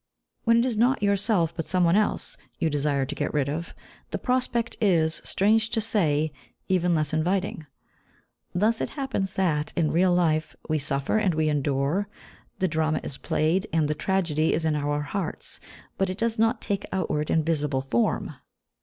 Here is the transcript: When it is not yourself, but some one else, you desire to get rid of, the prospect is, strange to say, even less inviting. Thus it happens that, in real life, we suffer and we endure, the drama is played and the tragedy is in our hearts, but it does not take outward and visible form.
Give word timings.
When 0.45 0.57
it 0.57 0.65
is 0.65 0.77
not 0.77 1.03
yourself, 1.03 1.55
but 1.55 1.67
some 1.67 1.83
one 1.83 1.95
else, 1.95 2.35
you 2.57 2.71
desire 2.71 3.05
to 3.05 3.13
get 3.13 3.35
rid 3.35 3.47
of, 3.47 3.75
the 4.09 4.17
prospect 4.17 4.75
is, 4.81 5.21
strange 5.23 5.69
to 5.69 5.79
say, 5.79 6.33
even 6.67 6.95
less 6.95 7.13
inviting. 7.13 7.67
Thus 8.55 8.81
it 8.81 8.89
happens 8.97 9.35
that, 9.35 9.73
in 9.75 9.91
real 9.91 10.11
life, 10.11 10.55
we 10.67 10.79
suffer 10.79 11.19
and 11.19 11.35
we 11.35 11.49
endure, 11.49 12.09
the 12.57 12.67
drama 12.67 12.99
is 13.03 13.19
played 13.19 13.67
and 13.71 13.87
the 13.87 13.93
tragedy 13.93 14.53
is 14.53 14.65
in 14.65 14.75
our 14.75 15.01
hearts, 15.03 15.59
but 15.99 16.09
it 16.09 16.17
does 16.17 16.39
not 16.39 16.61
take 16.61 16.87
outward 16.91 17.29
and 17.29 17.45
visible 17.45 17.83
form. 17.83 18.33